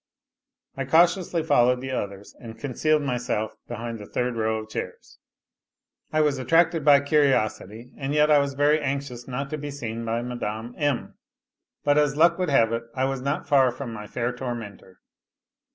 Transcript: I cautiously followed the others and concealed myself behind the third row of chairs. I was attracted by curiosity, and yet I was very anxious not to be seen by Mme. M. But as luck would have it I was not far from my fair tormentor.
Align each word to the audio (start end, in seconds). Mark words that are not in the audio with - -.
I 0.75 0.85
cautiously 0.85 1.43
followed 1.43 1.79
the 1.79 1.91
others 1.91 2.33
and 2.39 2.57
concealed 2.57 3.03
myself 3.03 3.55
behind 3.67 3.99
the 3.99 4.07
third 4.07 4.35
row 4.35 4.57
of 4.63 4.69
chairs. 4.69 5.19
I 6.11 6.21
was 6.21 6.39
attracted 6.39 6.83
by 6.83 7.01
curiosity, 7.01 7.93
and 7.99 8.11
yet 8.11 8.31
I 8.31 8.39
was 8.39 8.55
very 8.55 8.79
anxious 8.79 9.27
not 9.27 9.51
to 9.51 9.59
be 9.59 9.69
seen 9.69 10.03
by 10.03 10.23
Mme. 10.23 10.73
M. 10.75 11.13
But 11.83 11.99
as 11.99 12.17
luck 12.17 12.39
would 12.39 12.49
have 12.49 12.73
it 12.73 12.81
I 12.95 13.05
was 13.05 13.21
not 13.21 13.47
far 13.47 13.71
from 13.71 13.93
my 13.93 14.07
fair 14.07 14.33
tormentor. 14.35 14.97